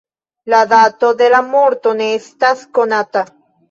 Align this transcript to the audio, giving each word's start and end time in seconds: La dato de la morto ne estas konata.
La 0.53 0.61
dato 0.71 1.11
de 1.21 1.29
la 1.35 1.43
morto 1.51 1.97
ne 2.03 2.11
estas 2.19 2.69
konata. 2.83 3.29